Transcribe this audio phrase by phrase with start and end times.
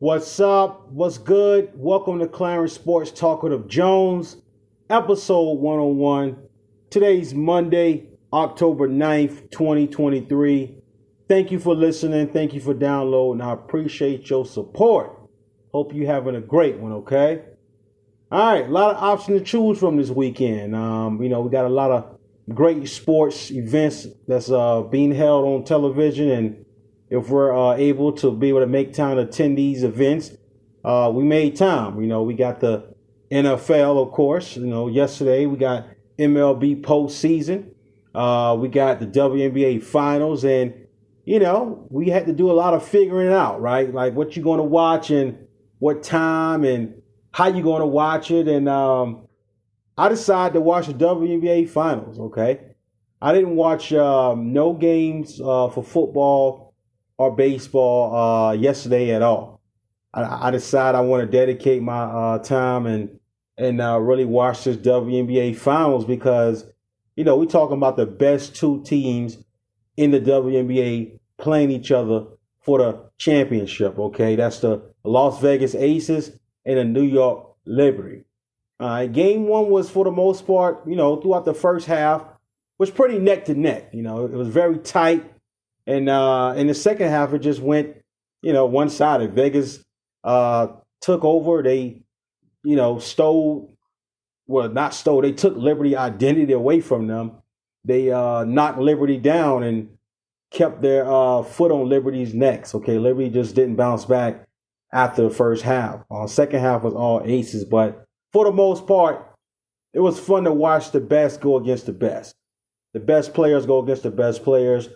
[0.00, 0.90] What's up?
[0.90, 1.70] What's good?
[1.76, 4.36] Welcome to Clarence Sports Talk with Jones,
[4.90, 6.36] episode 101.
[6.90, 10.74] Today's Monday, October 9th, 2023.
[11.28, 12.26] Thank you for listening.
[12.26, 13.40] Thank you for downloading.
[13.40, 15.16] I appreciate your support.
[15.72, 17.44] Hope you're having a great one, okay?
[18.32, 20.74] All right, a lot of options to choose from this weekend.
[20.74, 22.18] Um, you know, we got a lot of
[22.52, 26.63] great sports events that's uh, being held on television and
[27.14, 30.32] if we're uh, able to be able to make time to attend these events,
[30.84, 32.00] uh, we made time.
[32.00, 32.94] You know, we got the
[33.30, 34.56] NFL, of course.
[34.56, 35.86] You know, yesterday we got
[36.18, 37.70] MLB postseason.
[38.14, 40.74] Uh, we got the WNBA finals, and
[41.24, 43.92] you know, we had to do a lot of figuring out, right?
[43.92, 45.38] Like what you're going to watch and
[45.78, 47.00] what time and
[47.32, 48.46] how you're going to watch it.
[48.46, 49.26] And um,
[49.96, 52.18] I decided to watch the WNBA finals.
[52.18, 52.60] Okay,
[53.22, 56.63] I didn't watch um, no games uh, for football
[57.18, 59.60] or baseball uh, yesterday at all.
[60.12, 63.18] I, I decided I want to dedicate my uh, time and
[63.56, 66.64] and uh, really watch this WNBA finals because
[67.16, 69.38] you know we're talking about the best two teams
[69.96, 72.26] in the WNBA playing each other
[72.60, 73.98] for the championship.
[73.98, 76.32] Okay, that's the Las Vegas Aces
[76.64, 78.24] and the New York Liberty.
[78.80, 82.24] Right, game one was for the most part, you know, throughout the first half
[82.78, 83.90] was pretty neck to neck.
[83.92, 85.24] You know, it was very tight.
[85.86, 87.96] And uh, in the second half, it just went,
[88.42, 89.34] you know, one sided.
[89.34, 89.84] Vegas
[90.22, 90.68] uh,
[91.00, 91.62] took over.
[91.62, 92.02] They,
[92.62, 93.76] you know, stole,
[94.46, 97.32] well, not stole, they took Liberty identity away from them.
[97.84, 99.90] They uh, knocked Liberty down and
[100.50, 102.74] kept their uh, foot on Liberty's necks.
[102.74, 104.46] Okay, Liberty just didn't bounce back
[104.92, 106.00] after the first half.
[106.10, 109.30] Uh, second half was all aces, but for the most part,
[109.92, 112.34] it was fun to watch the best go against the best.
[112.94, 114.88] The best players go against the best players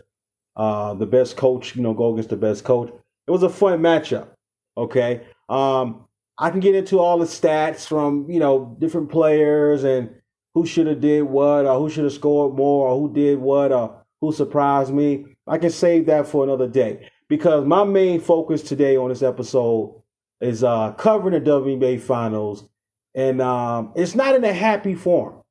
[0.58, 2.92] uh, the best coach, you know, go against the best coach.
[3.26, 4.28] It was a fun matchup.
[4.76, 5.22] Okay.
[5.48, 6.04] Um,
[6.36, 10.10] I can get into all the stats from, you know, different players and
[10.54, 13.72] who should have did what or who should have scored more or who did what
[13.72, 15.26] or who surprised me.
[15.46, 20.02] I can save that for another day because my main focus today on this episode
[20.40, 22.68] is uh, covering the WNBA finals.
[23.14, 25.42] And um, it's not in a happy form.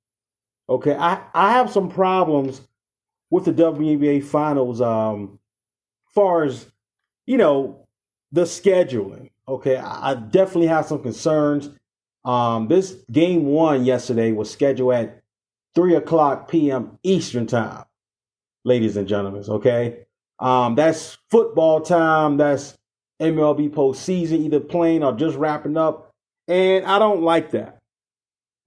[0.70, 0.96] Okay.
[0.96, 2.62] I, I have some problems
[3.30, 5.40] with the WNBA finals, um,
[6.14, 6.68] far as
[7.28, 7.86] you know,
[8.32, 9.30] the scheduling.
[9.48, 11.70] Okay, I, definitely have some concerns.
[12.26, 15.22] Um, this game one yesterday was scheduled at
[15.76, 16.98] three o'clock p.m.
[17.04, 17.86] Eastern time,
[18.66, 19.44] ladies and gentlemen.
[19.48, 20.06] Okay,
[20.40, 22.38] um, that's football time.
[22.38, 22.76] That's
[23.22, 26.12] MLB postseason, either playing or just wrapping up,
[26.48, 27.78] and I don't like that.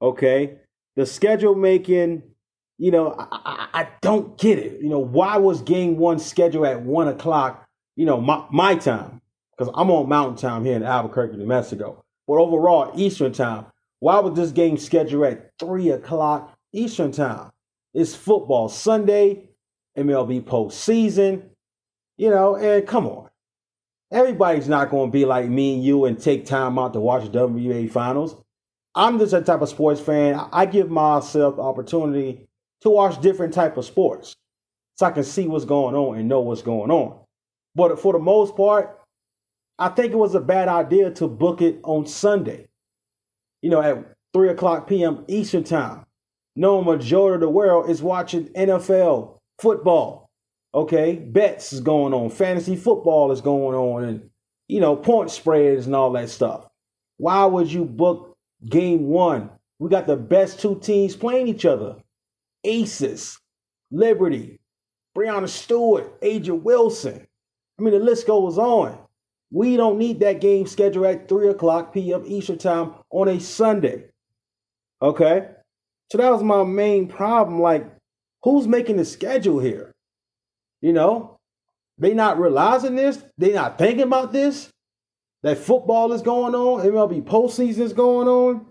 [0.01, 0.57] Okay,
[0.97, 2.23] the schedule making
[2.81, 4.81] you know, I, I, don't get it.
[4.81, 9.21] You know, why was game one scheduled at one o'clock, you know, my, my time?
[9.53, 12.03] Because I'm on mountain time here in Albuquerque, New Mexico.
[12.27, 13.67] But overall, Eastern time,
[13.99, 17.51] why was this game scheduled at three o'clock Eastern time?
[17.93, 19.51] It's football Sunday,
[19.99, 21.43] MLB postseason,
[22.17, 23.29] you know, and come on.
[24.11, 27.25] Everybody's not going to be like me and you and take time out to watch
[27.25, 28.37] WBA finals.
[28.95, 30.41] I'm just a type of sports fan.
[30.51, 32.47] I give myself the opportunity
[32.83, 34.35] to watch different type of sports
[34.97, 37.19] so I can see what's going on and know what's going on.
[37.75, 38.99] But for the most part,
[39.79, 42.69] I think it was a bad idea to book it on Sunday,
[43.63, 44.05] you know, at
[44.35, 45.25] 3 o'clock p.m.
[45.27, 46.05] Eastern Time.
[46.57, 50.29] No majority of the world is watching NFL football.
[50.75, 54.31] Okay, bets is going on, fantasy football is going on, and
[54.69, 56.69] you know, point spreads and all that stuff.
[57.17, 59.51] Why would you book game one?
[59.79, 61.97] We got the best two teams playing each other.
[62.65, 63.39] Aces,
[63.91, 64.61] Liberty,
[65.17, 67.27] Breanna Stewart, A'ja Wilson.
[67.79, 68.99] I mean, the list goes on.
[69.51, 72.25] We don't need that game scheduled at 3 o'clock p.m.
[72.27, 74.05] Eastern Time on a Sunday.
[75.03, 75.49] Okay?
[76.11, 77.61] So that was my main problem.
[77.61, 77.91] Like,
[78.43, 79.93] who's making the schedule here?
[80.81, 81.39] You know?
[81.99, 83.23] They not realizing this?
[83.37, 84.71] They not thinking about this?
[85.43, 88.67] That football is going on, MLB postseason is going on.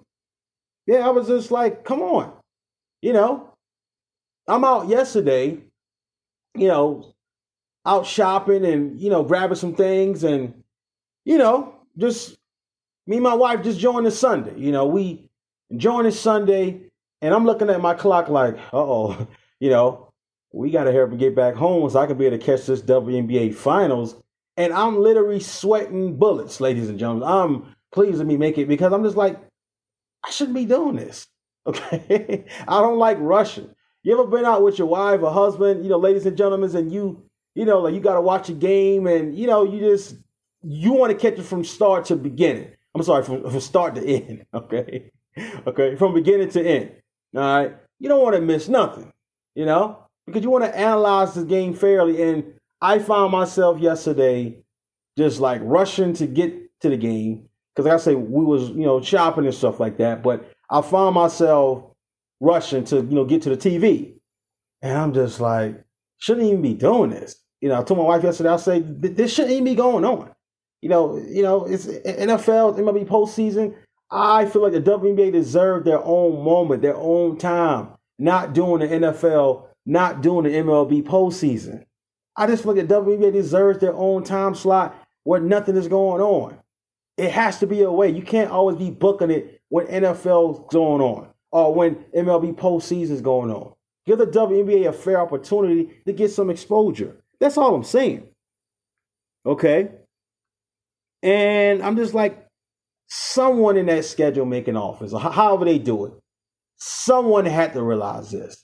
[0.86, 2.34] Yeah, I was just like, come on.
[3.02, 3.49] You know,
[4.50, 5.60] I'm out yesterday,
[6.56, 7.14] you know,
[7.86, 10.64] out shopping and, you know, grabbing some things and,
[11.24, 12.38] you know, just
[13.08, 14.58] me and my wife just joined the Sunday.
[14.58, 15.30] You know, we
[15.78, 16.82] joined the Sunday
[17.22, 19.28] and I'm looking at my clock like, oh,
[19.60, 20.12] you know,
[20.52, 22.66] we got to hurry up get back home so I can be able to catch
[22.66, 24.16] this WNBA finals.
[24.58, 27.28] And I'm literally sweating bullets, ladies and gentlemen.
[27.28, 29.40] I'm pleased to me make it because I'm just like,
[30.26, 31.28] I shouldn't be doing this.
[31.68, 32.46] Okay.
[32.68, 33.70] I don't like rushing.
[34.10, 36.92] You ever been out with your wife or husband, you know, ladies and gentlemen, and
[36.92, 37.22] you,
[37.54, 40.16] you know, like you got to watch a game and, you know, you just
[40.64, 42.72] you want to catch it from start to beginning.
[42.96, 44.48] I'm sorry, from, from start to end.
[44.52, 45.12] Okay.
[45.68, 45.96] Okay.
[45.96, 46.92] From beginning to end.
[47.36, 47.78] All right.
[48.00, 49.14] You don't want to miss nothing,
[49.54, 52.20] you know, because you want to analyze the game fairly.
[52.20, 54.58] And I found myself yesterday
[55.20, 57.48] just like rushing to get to the game.
[57.76, 60.24] Because like I say, we was, you know, shopping and stuff like that.
[60.24, 61.90] But I found myself
[62.40, 64.14] rushing to, you know, get to the TV.
[64.82, 65.84] And I'm just like,
[66.18, 67.36] shouldn't even be doing this.
[67.62, 70.34] You know, I told my wife yesterday, I say, this shouldn't even be going on.
[70.82, 73.76] You know, you know, it's NFL, MLB postseason.
[74.12, 78.88] I feel like the WNBA deserve their own moment, their own time, not doing the
[78.88, 81.84] NFL, not doing the MLB postseason.
[82.38, 86.22] I just feel like the WNBA deserves their own time slot where nothing is going
[86.22, 86.58] on.
[87.18, 88.10] It has to be a way.
[88.10, 93.22] You can't always be booking it when NFL's going on or when MLB postseason is
[93.22, 93.74] going on.
[94.06, 97.22] Give the WNBA a fair opportunity to get some exposure.
[97.40, 98.28] That's all I'm saying.
[99.46, 99.90] Okay?
[101.22, 102.48] And I'm just like,
[103.08, 106.14] someone in that schedule making office, or however they do it,
[106.78, 108.64] someone had to realize this.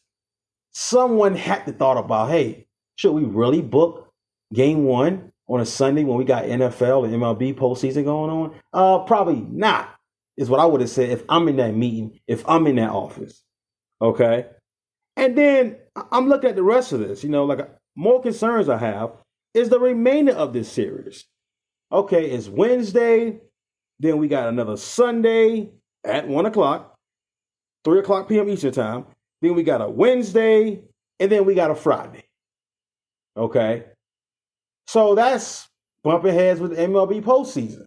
[0.72, 4.12] Someone had to thought about, hey, should we really book
[4.54, 8.56] game one on a Sunday when we got NFL and MLB postseason going on?
[8.74, 9.95] Uh, probably not,
[10.38, 12.92] is what I would have said if I'm in that meeting, if I'm in that
[12.92, 13.42] office.
[14.02, 14.46] Okay.
[15.16, 15.78] And then
[16.12, 19.12] I'm looking at the rest of this, you know, like more concerns I have
[19.54, 21.26] is the remainder of this series.
[21.92, 23.40] Okay, it's Wednesday.
[24.00, 25.70] Then we got another Sunday
[26.04, 26.96] at 1 o'clock,
[27.86, 28.50] 3 o'clock p.m.
[28.50, 29.06] Eastern Time.
[29.42, 30.82] Then we got a Wednesday,
[31.20, 32.26] and then we got a Friday.
[33.38, 33.86] Okay.
[34.88, 35.68] So that's
[36.04, 37.86] bumping heads with MLB postseason.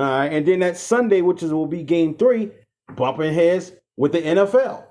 [0.00, 0.32] All right.
[0.32, 2.50] And then that Sunday, which is will be game three,
[2.96, 4.84] bumping heads with the NFL.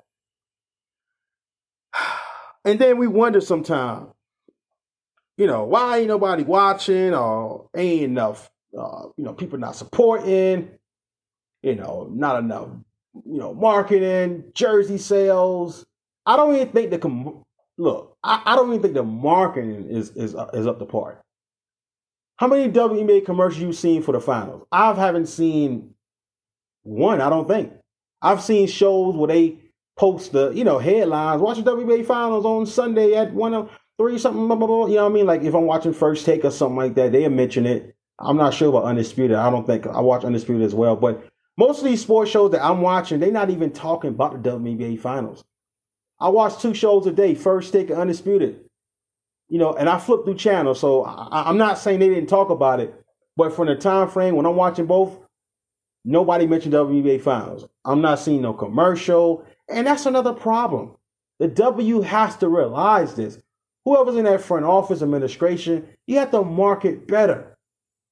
[2.65, 4.09] And then we wonder sometimes,
[5.38, 10.69] you know, why ain't nobody watching or ain't enough, uh, you know, people not supporting,
[11.63, 12.67] you know, not enough,
[13.13, 15.85] you know, marketing, jersey sales.
[16.25, 17.44] I don't even think the
[17.77, 18.17] look.
[18.25, 21.23] I, I, don't even think the marketing is is is up to par.
[22.39, 24.65] How many WNBA commercials you seen for the finals?
[24.71, 25.94] I haven't seen
[26.83, 27.19] one.
[27.19, 27.74] I don't think.
[28.21, 29.57] I've seen shows where they
[29.97, 31.41] post the you know headlines.
[31.41, 34.47] Watch the WNBA finals on Sunday at one of three something.
[34.47, 34.86] Blah, blah, blah.
[34.86, 35.25] You know what I mean?
[35.25, 37.94] Like if I'm watching First Take or something like that, they mention it.
[38.18, 39.35] I'm not sure about Undisputed.
[39.35, 41.21] I don't think I watch Undisputed as well, but
[41.57, 44.97] most of these sports shows that I'm watching, they're not even talking about the WNBA
[45.01, 45.44] finals.
[46.21, 48.62] I watch two shows a day, First Take and Undisputed.
[49.50, 52.50] You know, and I flip through channels, so I, I'm not saying they didn't talk
[52.50, 52.94] about it,
[53.36, 55.18] but from the time frame when I'm watching both,
[56.06, 57.68] nobody mentioned WNBA finals.
[57.84, 59.46] I'm not seeing no commercial.
[59.68, 60.96] And that's another problem.
[61.40, 63.40] The W has to realize this.
[63.86, 67.57] Whoever's in that front office administration, you have to market better.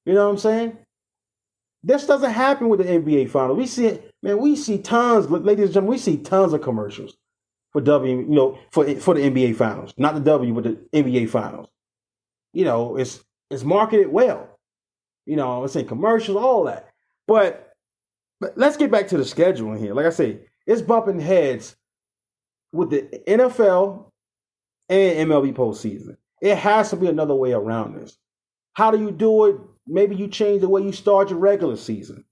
[0.06, 0.78] You know what I'm saying?
[1.82, 3.54] This doesn't happen with the NBA final.
[3.54, 4.38] We see it, man.
[4.38, 5.90] We see tons, ladies and gentlemen.
[5.90, 7.16] We see tons of commercials
[7.78, 8.18] for W.
[8.18, 11.68] You know, for for the NBA finals, not the W, but the NBA finals.
[12.52, 14.58] You know, it's it's marketed well.
[15.26, 16.88] You know, it's in commercials, all that.
[17.26, 17.72] But
[18.40, 19.94] but let's get back to the scheduling here.
[19.94, 21.76] Like I say, it's bumping heads
[22.72, 24.10] with the NFL
[24.88, 26.16] and MLB postseason.
[26.40, 28.18] It has to be another way around this.
[28.74, 29.56] How do you do it?
[29.86, 32.24] Maybe you change the way you start your regular season,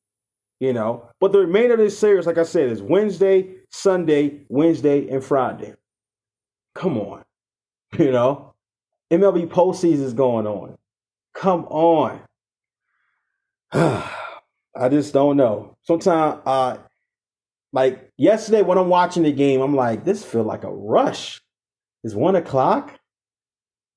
[0.61, 1.09] you know.
[1.21, 5.75] But the remainder of this series, like I said, is Wednesday, Sunday, Wednesday, and Friday.
[6.75, 7.25] Come on,
[7.99, 8.55] you know.
[9.13, 10.77] MLB postseason is going on.
[11.35, 12.21] Come on.
[13.73, 15.77] I just don't know.
[15.83, 16.79] Sometimes, uh,
[17.73, 21.41] like yesterday when I'm watching the game, I'm like, this feel like a rush.
[22.03, 22.99] It's one o'clock.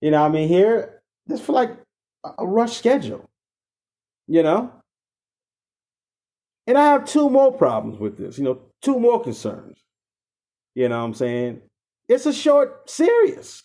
[0.01, 1.77] You know, I mean, here this feel like
[2.38, 3.29] a rush schedule.
[4.27, 4.71] You know,
[6.69, 8.38] and I have two more problems with this.
[8.38, 9.79] You know, two more concerns.
[10.75, 11.61] You know what I'm saying?
[12.07, 13.63] It's a short series.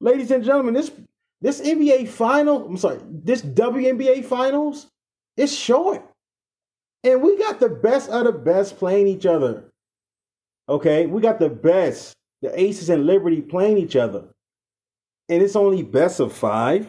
[0.00, 0.92] Ladies and gentlemen, this
[1.40, 4.86] this NBA final, I'm sorry, this WNBA finals,
[5.36, 6.08] it's short.
[7.02, 9.64] And we got the best of the best playing each other.
[10.68, 14.28] Okay, we got the best, the Aces and Liberty playing each other.
[15.28, 16.88] And it's only best of five.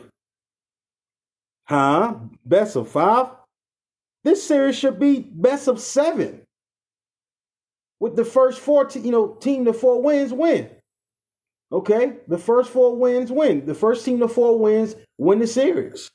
[1.66, 2.16] Huh?
[2.46, 3.39] Best of five?
[4.24, 6.42] This series should be best of seven.
[8.00, 10.70] With the first four, te- you know, team to four wins win.
[11.72, 13.66] Okay, the first four wins win.
[13.66, 16.10] The first team to four wins win the series.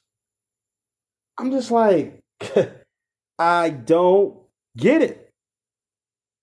[1.38, 2.20] I'm just like,
[3.38, 4.36] I don't
[4.76, 5.30] get it.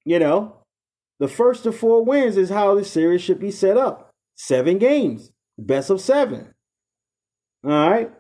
[0.06, 0.56] You know,
[1.20, 4.12] the first of four wins is how the series should be set up.
[4.36, 6.53] Seven games, best of seven.
[7.63, 8.12] All right.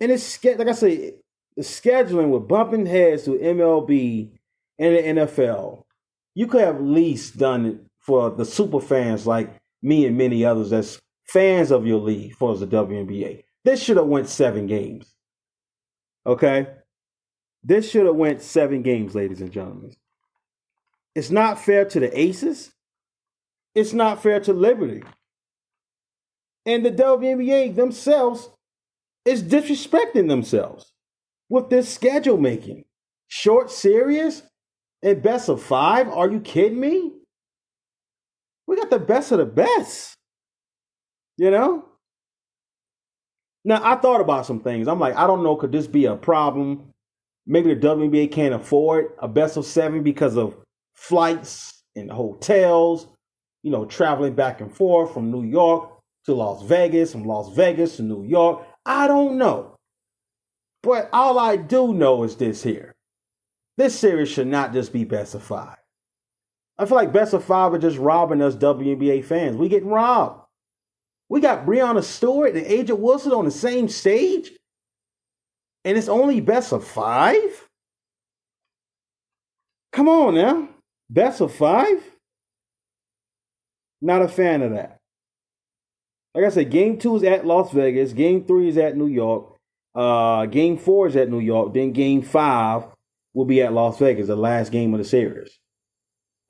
[0.00, 1.14] And it's like I say,
[1.56, 4.30] the scheduling with bumping heads to MLB
[4.78, 5.84] and the NFL.
[6.34, 10.44] You could have at least done it for the super fans like me and many
[10.44, 13.44] others that's fans of your league for the WNBA.
[13.64, 15.14] This should have went seven games.
[16.26, 16.66] Okay?
[17.62, 19.94] This should have went seven games, ladies and gentlemen.
[21.14, 22.72] It's not fair to the Aces.
[23.74, 25.02] It's not fair to Liberty.
[26.66, 28.50] And the WNBA themselves
[29.24, 30.93] is disrespecting themselves
[31.54, 32.84] with this schedule making.
[33.28, 34.42] Short series
[35.02, 36.08] and best of five?
[36.08, 37.12] Are you kidding me?
[38.66, 40.16] We got the best of the best.
[41.36, 41.84] You know?
[43.64, 44.88] Now, I thought about some things.
[44.88, 46.92] I'm like, I don't know, could this be a problem?
[47.46, 50.56] Maybe the WNBA can't afford a best of seven because of
[50.94, 53.06] flights and hotels,
[53.62, 55.90] you know, traveling back and forth from New York
[56.26, 58.66] to Las Vegas, from Las Vegas to New York.
[58.84, 59.73] I don't know.
[60.84, 62.94] But all I do know is this here.
[63.78, 65.78] This series should not just be best of five.
[66.78, 69.56] I feel like best of five are just robbing us WNBA fans.
[69.56, 70.42] We getting robbed.
[71.30, 74.52] We got Breanna Stewart and A'ja Wilson on the same stage,
[75.84, 77.68] and it's only best of five.
[79.92, 80.68] Come on now,
[81.08, 82.02] best of five.
[84.02, 84.98] Not a fan of that.
[86.34, 88.12] Like I said, game two is at Las Vegas.
[88.12, 89.53] Game three is at New York.
[89.94, 91.72] Uh, game four is at New York.
[91.74, 92.84] Then game five
[93.32, 95.58] will be at Las Vegas, the last game of the series.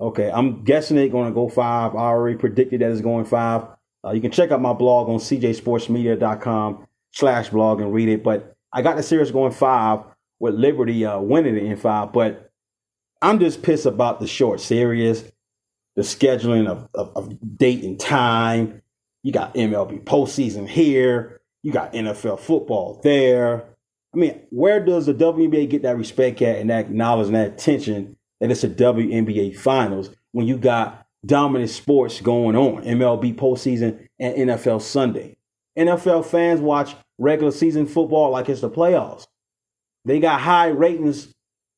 [0.00, 1.94] Okay, I'm guessing it's going to go five.
[1.94, 3.66] I already predicted that it's going five.
[4.04, 8.22] Uh, you can check out my blog on cjsportsmedia.com slash blog and read it.
[8.22, 10.00] But I got the series going five
[10.40, 12.12] with Liberty uh, winning it in five.
[12.12, 12.50] But
[13.22, 15.24] I'm just pissed about the short series,
[15.96, 18.82] the scheduling of, of, of date and time.
[19.22, 21.40] You got MLB postseason here.
[21.64, 23.64] You got NFL football there.
[24.14, 27.54] I mean, where does the WNBA get that respect at and that knowledge and that
[27.54, 34.06] attention that it's a WNBA finals when you got dominant sports going on, MLB postseason
[34.20, 35.36] and NFL Sunday.
[35.78, 39.26] NFL fans watch regular season football like it's the playoffs.
[40.04, 41.32] They got high ratings.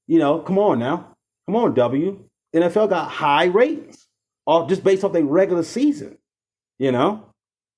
[0.09, 1.14] You know, come on now.
[1.47, 2.25] Come on, W.
[2.52, 4.07] NFL got high ratings,
[4.47, 6.19] all just based off their regular season.
[6.78, 7.31] You know,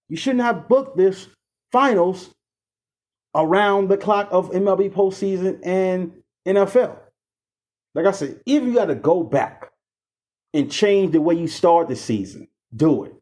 [0.09, 1.29] you shouldn't have booked this
[1.73, 2.31] finals
[3.35, 6.13] around the clock of MLB postseason and
[6.47, 6.99] NFL.
[7.95, 9.71] Like I said, if you got to go back
[10.55, 12.49] and change the way you start the season.
[12.75, 13.15] Do it.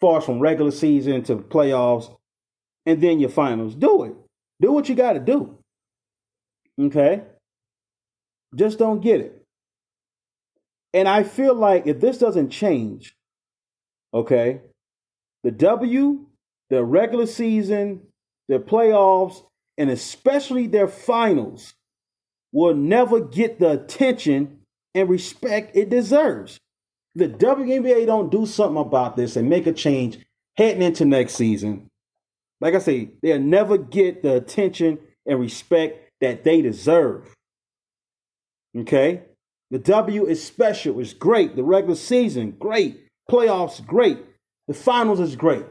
[0.00, 2.14] Far from regular season to playoffs
[2.86, 3.74] and then your finals.
[3.74, 4.14] Do it.
[4.60, 5.58] Do what you got to do.
[6.80, 7.22] Okay?
[8.54, 9.42] Just don't get it.
[10.92, 13.16] And I feel like if this doesn't change,
[14.12, 14.60] okay,
[15.42, 16.26] the W,
[16.74, 18.02] the regular season,
[18.48, 19.42] the playoffs,
[19.78, 21.74] and especially their finals
[22.52, 24.60] will never get the attention
[24.94, 26.60] and respect it deserves
[27.14, 30.18] the WNBA don't do something about this and make a change
[30.56, 31.88] heading into next season,
[32.60, 37.32] like I say, they'll never get the attention and respect that they deserve.
[38.76, 39.22] Okay?
[39.70, 41.56] The W is special, it's great.
[41.56, 43.00] The regular season, great.
[43.30, 44.18] Playoffs, great.
[44.68, 45.64] The finals is great.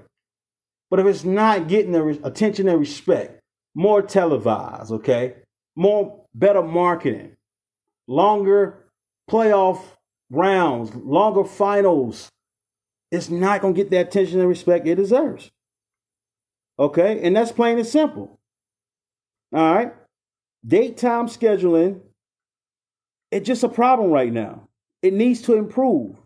[0.94, 3.42] But if it's not getting the attention and respect,
[3.74, 5.38] more televised, okay?
[5.76, 7.36] More better marketing,
[8.08, 8.92] longer
[9.28, 9.82] playoff
[10.30, 12.30] rounds, longer finals,
[13.12, 15.50] it's not going to get the attention and respect it deserves.
[16.78, 17.22] Okay?
[17.24, 18.40] And that's plain and simple.
[19.52, 19.96] All right?
[20.64, 22.02] Date time scheduling,
[23.32, 24.68] it's just a problem right now.
[25.02, 26.18] It needs to improve.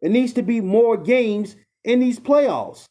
[0.00, 1.54] It needs to be more games
[1.84, 2.86] in these playoffs.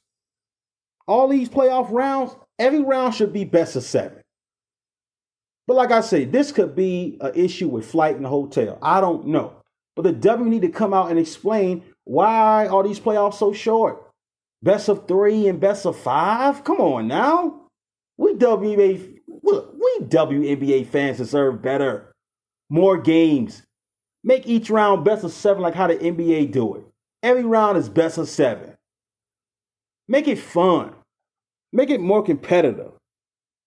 [1.08, 4.22] All these playoff rounds, every round should be best of seven.
[5.68, 8.78] But like I say, this could be an issue with flight and hotel.
[8.82, 9.54] I don't know.
[9.96, 14.12] But the W need to come out and explain why are these playoffs so short?
[14.62, 16.64] Best of three and best of five?
[16.64, 17.62] Come on now.
[18.18, 22.12] We WNBA, we WNBA fans deserve better.
[22.70, 23.64] More games.
[24.24, 26.84] Make each round best of seven like how the NBA do it.
[27.22, 28.76] Every round is best of seven.
[30.08, 30.95] Make it fun.
[31.76, 32.94] Make it more competitive.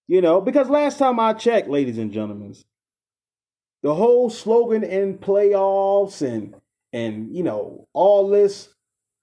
[0.07, 2.55] You know, because last time I checked, ladies and gentlemen,
[3.83, 6.55] the whole slogan in playoffs and
[6.91, 8.69] and you know all this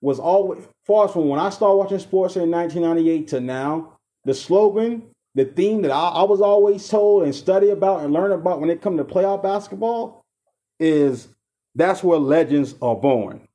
[0.00, 3.98] was always far from when I started watching sports in 1998 to now.
[4.24, 5.02] The slogan,
[5.34, 8.70] the theme that I, I was always told and study about and learn about when
[8.70, 10.24] it comes to playoff basketball
[10.78, 11.26] is
[11.74, 13.48] that's where legends are born.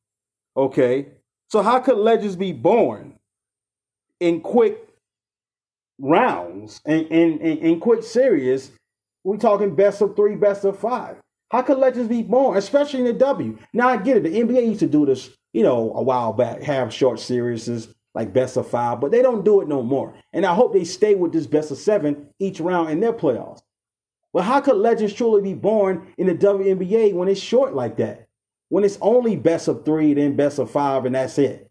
[0.58, 1.08] Okay,
[1.50, 3.18] so how could legends be born
[4.20, 4.91] in quick
[6.02, 8.72] rounds and and, and, in quick series,
[9.24, 11.18] We're talking best of three, best of five.
[11.52, 13.58] How could legends be born, especially in the W?
[13.74, 14.24] Now I get it.
[14.24, 18.34] The NBA used to do this, you know, a while back, have short series like
[18.34, 20.16] best of five, but they don't do it no more.
[20.34, 23.62] And I hope they stay with this best of seven each round in their playoffs.
[24.34, 28.28] But how could legends truly be born in the WNBA when it's short like that?
[28.70, 31.70] When it's only best of three, then best of five, and that's it.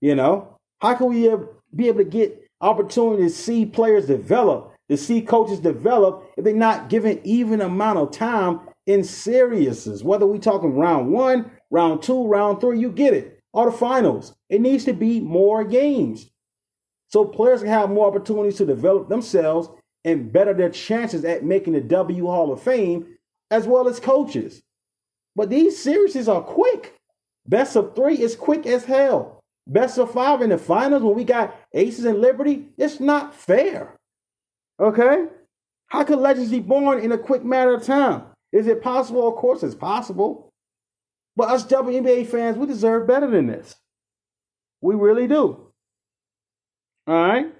[0.00, 1.28] You know, how can we
[1.74, 6.54] be able to get opportunity to see players develop, to see coaches develop if they're
[6.54, 10.02] not given even amount of time in seriousness?
[10.02, 13.40] Whether we talking round one, round two, round three, you get it.
[13.52, 14.34] Or the finals.
[14.50, 16.30] It needs to be more games.
[17.08, 19.68] So players can have more opportunities to develop themselves
[20.04, 23.06] and better their chances at making the W Hall of Fame,
[23.50, 24.62] as well as coaches.
[25.34, 26.94] But these series are quick.
[27.46, 29.35] Best of three is quick as hell.
[29.66, 33.96] Best of five in the finals when we got Aces and Liberty, it's not fair.
[34.78, 35.26] Okay?
[35.88, 38.24] How could legends be born in a quick matter of time?
[38.52, 39.26] Is it possible?
[39.28, 40.50] Of course, it's possible.
[41.36, 43.76] But us WNBA fans, we deserve better than this.
[44.80, 45.72] We really do.
[47.06, 47.52] All right?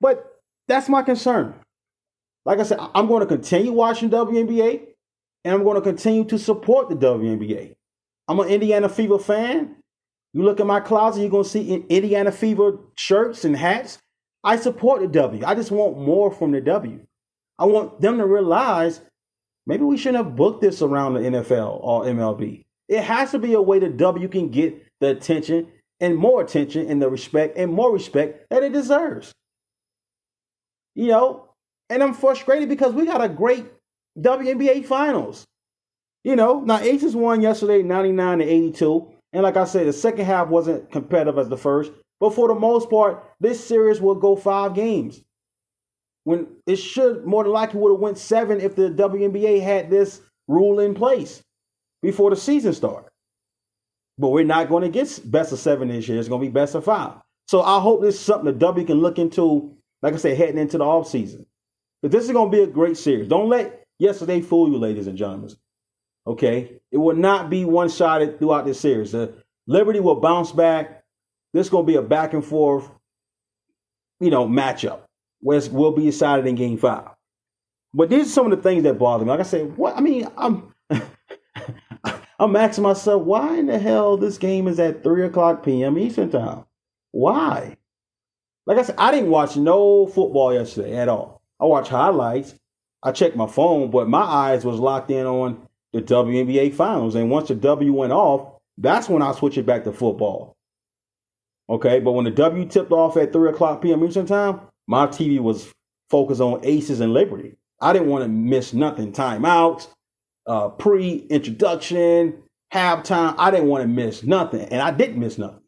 [0.00, 1.54] But that's my concern.
[2.44, 4.82] Like I said, I'm going to continue watching WNBA
[5.44, 7.74] and I'm going to continue to support the WNBA.
[8.26, 9.76] I'm an Indiana Fever fan.
[10.32, 13.98] You look at my closet, you're going to see Indiana Fever shirts and hats.
[14.44, 15.42] I support the W.
[15.44, 17.00] I just want more from the W.
[17.58, 19.00] I want them to realize
[19.66, 22.64] maybe we shouldn't have booked this around the NFL or MLB.
[22.88, 25.68] It has to be a way the W can get the attention
[26.00, 29.32] and more attention and the respect and more respect that it deserves.
[30.94, 31.48] You know,
[31.90, 33.66] and I'm frustrated because we got a great
[34.18, 35.44] WNBA finals.
[36.24, 39.12] You know, now Aces won yesterday 99 to 82.
[39.32, 41.92] And like I said, the second half wasn't competitive as the first.
[42.20, 45.20] But for the most part, this series will go five games.
[46.24, 50.20] When it should more than likely would have went seven if the WNBA had this
[50.46, 51.42] rule in place
[52.02, 53.08] before the season started.
[54.18, 56.18] But we're not going to get best of seven this year.
[56.18, 57.12] It's going to be best of five.
[57.46, 60.58] So I hope this is something the W can look into, like I said, heading
[60.58, 61.46] into the off season.
[62.02, 63.28] But this is going to be a great series.
[63.28, 65.50] Don't let yesterday fool you, ladies and gentlemen.
[66.28, 69.12] Okay, it will not be one sided throughout this series.
[69.12, 69.34] The
[69.66, 71.02] Liberty will bounce back.
[71.54, 72.90] This is going to be a back and forth,
[74.20, 75.00] you know, matchup
[75.40, 77.08] will be decided in Game Five.
[77.94, 79.30] But these are some of the things that bother me.
[79.30, 80.74] Like I said, what I mean, I'm
[82.38, 85.98] I'm asking myself, why in the hell this game is at three o'clock p.m.
[85.98, 86.64] Eastern time?
[87.12, 87.78] Why?
[88.66, 91.40] Like I said, I didn't watch no football yesterday at all.
[91.58, 92.54] I watched highlights.
[93.02, 97.14] I checked my phone, but my eyes was locked in on the WNBA finals.
[97.14, 100.54] And once the W went off, that's when I switched it back to football.
[101.70, 104.04] Okay, but when the W tipped off at 3 o'clock p.m.
[104.04, 105.70] Eastern time, my TV was
[106.08, 107.56] focused on Aces and Liberty.
[107.80, 109.12] I didn't want to miss nothing.
[109.12, 109.88] Timeouts,
[110.46, 113.34] uh, pre introduction, halftime.
[113.38, 115.62] I didn't want to miss nothing, and I didn't miss nothing.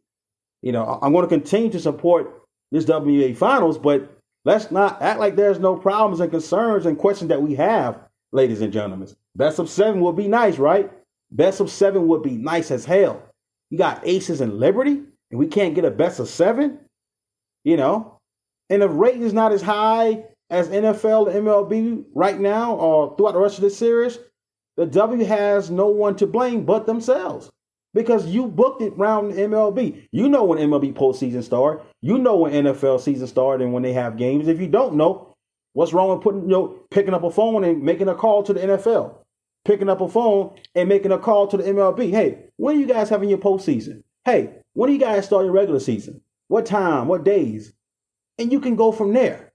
[0.62, 5.20] You know, I'm going to continue to support this WA finals, but let's not act
[5.20, 7.98] like there's no problems and concerns and questions that we have,
[8.33, 9.09] ladies and gentlemen.
[9.35, 10.90] Best of seven would be nice, right?
[11.31, 13.23] Best of seven would be nice as hell.
[13.71, 16.81] You got aces and liberty, and we can't get a best of seven,
[17.64, 18.19] you know?
[18.69, 23.33] And the rate is not as high as NFL and MLB right now or throughout
[23.33, 24.19] the rest of the series,
[24.77, 27.51] the W has no one to blame but themselves
[27.95, 30.09] because you booked it round MLB.
[30.11, 31.85] You know when MLB postseason start.
[32.01, 34.49] You know when NFL season start and when they have games.
[34.49, 35.30] If you don't know,
[35.72, 38.52] what's wrong with putting you know picking up a phone and making a call to
[38.52, 39.16] the NFL,
[39.64, 42.11] picking up a phone and making a call to the MLB?
[42.11, 44.02] Hey, when are you guys having your postseason?
[44.24, 46.20] Hey, when do you guys start your regular season?
[46.48, 47.09] What time?
[47.09, 47.72] What days?
[48.38, 49.52] And you can go from there.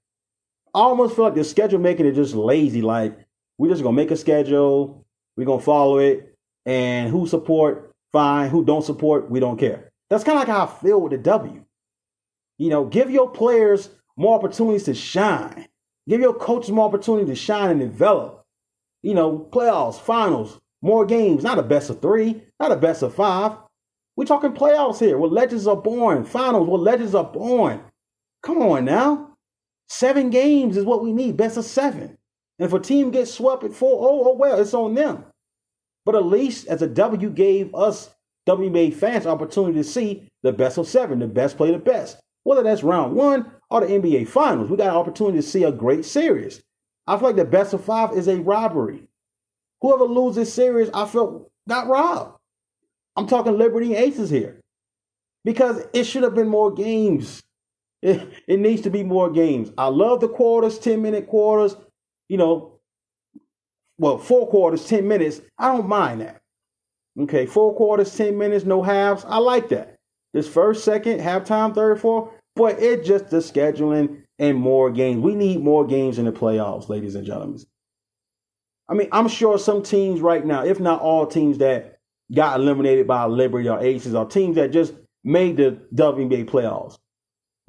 [0.74, 2.82] I almost feel like the schedule making is just lazy.
[2.82, 3.18] Like
[3.58, 6.34] we're just gonna make a schedule we're gonna follow it.
[6.66, 8.50] And who support, fine.
[8.50, 9.92] Who don't support, we don't care.
[10.10, 11.64] That's kind of like how I feel with the W.
[12.58, 15.68] You know, give your players more opportunities to shine.
[16.08, 18.44] Give your coaches more opportunity to shine and develop.
[19.02, 23.16] You know, playoffs, finals, more games, not a best of three, not a best of
[23.16, 23.58] five.
[24.16, 27.82] We're talking playoffs here where legends are born, finals where legends are born.
[28.44, 29.36] Come on now.
[29.90, 32.18] Seven games is what we need, best of seven.
[32.58, 35.26] And if a team gets swept at 4 0, oh well, it's on them.
[36.06, 38.12] But at least as a W gave us
[38.48, 42.18] WBA fans opportunity to see the best of seven, the best play the best.
[42.46, 45.72] Whether that's round one or the NBA finals, we got an opportunity to see a
[45.72, 46.62] great series.
[47.08, 49.08] I feel like the best of five is a robbery.
[49.82, 52.38] Whoever loses series, I felt got robbed.
[53.16, 54.62] I'm talking Liberty and Aces here.
[55.44, 57.42] Because it should have been more games.
[58.02, 59.72] It, it needs to be more games.
[59.80, 61.76] I love the quarters, 10 minute quarters,
[62.30, 62.80] you know,
[63.98, 65.42] well, four quarters, 10 minutes.
[65.58, 66.40] I don't mind that.
[67.20, 69.26] Okay, four quarters, 10 minutes, no halves.
[69.28, 69.95] I like that.
[70.36, 75.22] This first, second, halftime, third, fourth, but it's just the scheduling and more games.
[75.22, 77.62] We need more games in the playoffs, ladies and gentlemen.
[78.90, 82.00] I mean, I'm sure some teams right now, if not all teams that
[82.34, 84.94] got eliminated by Liberty or Aces, are teams that just
[85.24, 86.98] made the WNBA playoffs.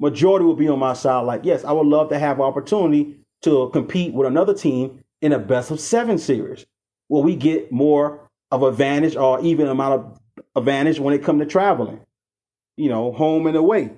[0.01, 1.21] Majority will be on my side.
[1.21, 5.39] Like, yes, I would love to have opportunity to compete with another team in a
[5.39, 6.65] best of seven series
[7.07, 10.19] where we get more of advantage or even amount of
[10.57, 12.01] advantage when it comes to traveling,
[12.77, 13.91] you know, home and away.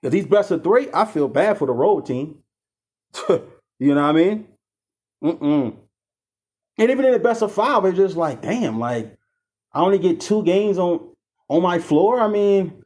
[0.00, 2.38] Because these best of three, I feel bad for the road team.
[3.28, 4.48] you know what I mean?
[5.24, 5.76] Mm-mm.
[6.78, 9.16] And even in the best of five, it's just like, damn, like
[9.72, 11.08] I only get two games on
[11.48, 12.20] on my floor.
[12.20, 12.82] I mean,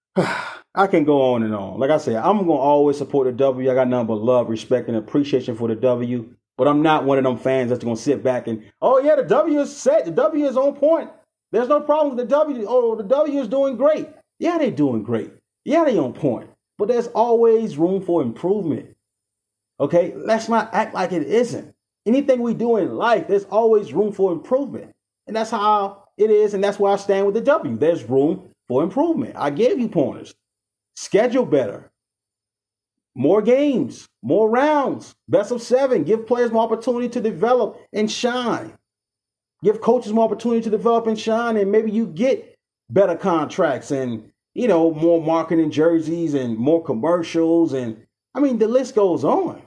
[0.16, 1.78] I can go on and on.
[1.78, 3.70] Like I said, I'm gonna always support the W.
[3.70, 6.34] I got nothing but love, respect, and appreciation for the W.
[6.58, 9.22] But I'm not one of them fans that's gonna sit back and, oh yeah, the
[9.22, 10.04] W is set.
[10.04, 11.10] The W is on point.
[11.56, 12.66] There's no problem with the W.
[12.68, 14.10] Oh, the W is doing great.
[14.38, 15.32] Yeah, they're doing great.
[15.64, 16.50] Yeah, they on point.
[16.76, 18.94] But there's always room for improvement.
[19.80, 21.74] Okay, let's not act like it isn't.
[22.04, 24.92] Anything we do in life, there's always room for improvement.
[25.26, 27.78] And that's how it is, and that's why I stand with the W.
[27.78, 29.34] There's room for improvement.
[29.38, 30.34] I gave you pointers.
[30.94, 31.90] Schedule better.
[33.14, 36.04] More games, more rounds, best of seven.
[36.04, 38.76] Give players more opportunity to develop and shine.
[39.66, 42.54] Give coaches more opportunity to develop and shine, and maybe you get
[42.88, 48.00] better contracts and you know more marketing jerseys and more commercials and
[48.32, 49.60] I mean the list goes on.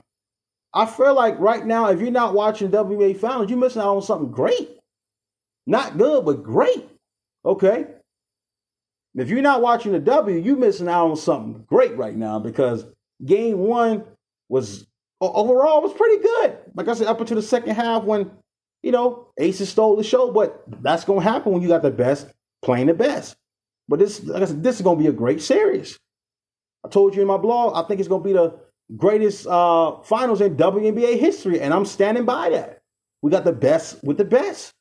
[0.72, 4.00] I feel like right now, if you're not watching WBA finals, you're missing out on
[4.00, 4.78] something great.
[5.66, 6.88] Not good, but great.
[7.44, 7.84] Okay.
[9.14, 12.86] If you're not watching the W, you're missing out on something great right now because
[13.26, 14.04] game one
[14.48, 14.86] was
[15.20, 16.56] overall was pretty good.
[16.74, 18.30] Like I said, up until the second half when,
[18.82, 22.26] you know, Aces stole the show, but that's gonna happen when you got the best
[22.62, 23.36] playing the best.
[23.88, 25.98] But this, like I said, this is gonna be a great series.
[26.84, 28.58] I told you in my blog, I think it's gonna be the
[28.96, 32.80] greatest uh, finals in WNBA history, and I'm standing by that.
[33.22, 34.72] We got the best with the best.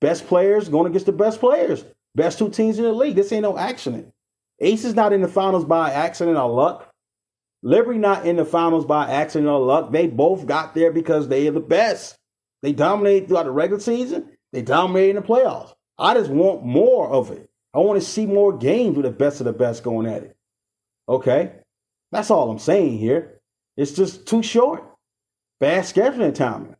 [0.00, 1.84] Best players going against the best players.
[2.14, 3.16] Best two teams in the league.
[3.16, 4.12] This ain't no accident.
[4.60, 6.90] Ace is not in the finals by accident or luck.
[7.62, 9.90] Liberty not in the finals by accident or luck.
[9.90, 12.17] They both got there because they are the best.
[12.62, 14.36] They dominated throughout the regular season.
[14.52, 15.74] They dominated in the playoffs.
[15.98, 17.48] I just want more of it.
[17.74, 20.36] I want to see more games with the best of the best going at it.
[21.08, 21.52] Okay?
[22.12, 23.40] That's all I'm saying here.
[23.76, 24.84] It's just too short.
[25.60, 26.76] Bad scheduling timing.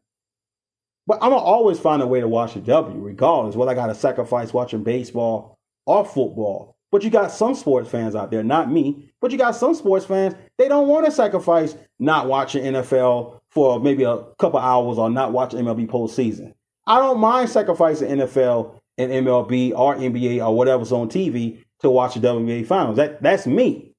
[1.06, 3.94] But I'm gonna always find a way to watch a W, regardless whether I gotta
[3.94, 6.76] sacrifice watching baseball or football.
[6.90, 10.04] But you got some sports fans out there, not me, but you got some sports
[10.04, 15.10] fans, they don't want to sacrifice not watching NFL for maybe a couple hours or
[15.10, 16.52] not watch MLB postseason.
[16.86, 22.14] I don't mind sacrificing NFL and MLB or NBA or whatever's on TV to watch
[22.14, 22.96] the WNBA finals.
[22.96, 23.92] That that's me.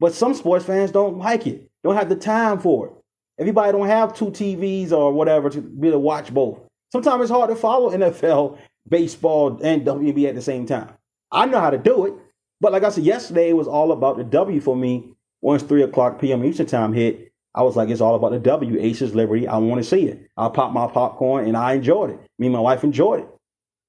[0.00, 1.70] But some sports fans don't like it.
[1.82, 2.92] Don't have the time for it.
[3.38, 6.60] Everybody don't have two TVs or whatever to be able to watch both.
[6.92, 10.90] Sometimes it's hard to follow NFL, baseball, and WNBA at the same time.
[11.30, 12.14] I know how to do it,
[12.60, 15.10] but like I said, yesterday it was all about the W for me.
[15.42, 16.44] Once three o'clock p.m.
[16.44, 18.80] Eastern time hit, I was like, it's all about the W.
[18.80, 19.46] Aces Liberty.
[19.46, 20.26] I want to see it.
[20.36, 22.20] I popped my popcorn and I enjoyed it.
[22.38, 23.28] Me and my wife enjoyed it.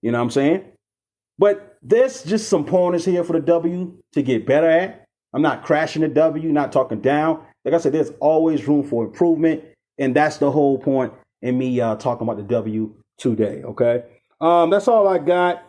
[0.01, 0.65] You know what I'm saying?
[1.37, 5.05] But there's just some pointers here for the W to get better at.
[5.33, 7.43] I'm not crashing the W, not talking down.
[7.65, 9.63] Like I said, there's always room for improvement,
[9.97, 13.61] and that's the whole point in me uh, talking about the W today.
[13.63, 14.03] Okay,
[14.39, 15.63] um, that's all I got.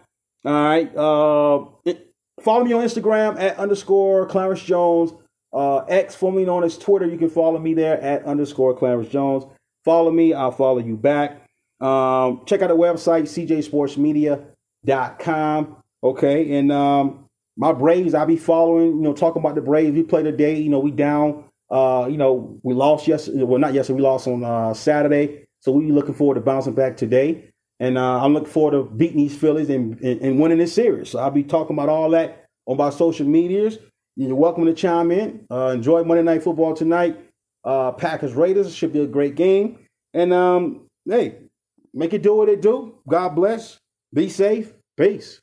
[0.45, 5.13] All right, uh, it, follow me on Instagram at underscore Clarence Jones.
[5.57, 9.45] Uh, X, formerly known as Twitter, you can follow me there at underscore Clarence Jones.
[9.85, 11.43] Follow me, I'll follow you back.
[11.81, 15.77] Um, check out the website, cjsportsmedia.com.
[16.05, 17.25] Okay, and um,
[17.57, 19.95] my Braves, I'll be following, you know, talking about the Braves.
[19.95, 23.43] We play today, you know, we down uh, you know, we lost yesterday.
[23.43, 23.97] Well, not yesterday.
[23.97, 25.47] We lost on uh, Saturday.
[25.61, 27.51] So we looking forward to bouncing back today.
[27.81, 31.11] And uh, I'm looking forward to beating these Phillies and, and, and, winning this series.
[31.11, 33.79] So I'll be talking about all that on my social medias.
[34.19, 35.45] You're welcome to chime in.
[35.51, 37.21] Uh, enjoy Monday Night Football tonight.
[37.63, 39.79] Uh, Packers Raiders should be a great game.
[40.15, 41.41] And um, hey,
[41.93, 42.95] make it do what it do.
[43.07, 43.79] God bless.
[44.15, 44.73] Be safe.
[44.97, 45.43] Peace.